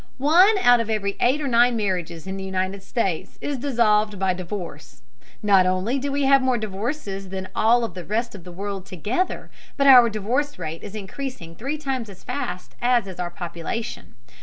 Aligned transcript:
One 0.17 0.57
out 0.57 0.79
of 0.79 0.89
every 0.89 1.15
eight 1.19 1.41
or 1.41 1.47
nine 1.47 1.75
marriages 1.77 2.25
in 2.25 2.35
the 2.35 2.43
United 2.43 2.81
States 2.81 3.37
is 3.39 3.59
dissolved 3.59 4.17
by 4.17 4.33
divorce. 4.33 5.03
Not 5.43 5.67
only 5.67 5.99
do 5.99 6.11
we 6.11 6.23
have 6.23 6.41
more 6.41 6.57
divorces 6.57 7.29
than 7.29 7.49
all 7.55 7.83
of 7.83 7.93
the 7.93 8.03
rest 8.03 8.33
of 8.33 8.43
the 8.43 8.51
world 8.51 8.87
together, 8.87 9.51
but 9.77 9.85
our 9.85 10.09
divorce 10.09 10.57
rate 10.57 10.81
is 10.81 10.95
increasing 10.95 11.53
three 11.53 11.77
times 11.77 12.09
as 12.09 12.23
fast 12.23 12.73
as 12.81 13.05
is 13.05 13.19
our 13.19 13.29
population. 13.29 14.15